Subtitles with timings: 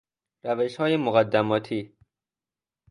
[0.43, 1.97] روشهای مقدماتی